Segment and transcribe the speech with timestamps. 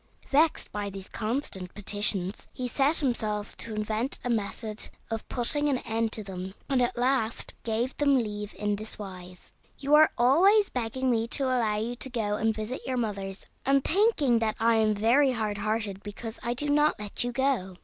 [0.31, 5.77] Vexed by these constant petitions, he set himself to invent a method of putting an
[5.77, 10.71] end to them, and at last gave them leave in this wise: "You are always
[10.71, 14.77] begging me to allow you to go and visit your mothers, and thinking that I
[14.77, 17.75] am very hard hearted because I do not let you go.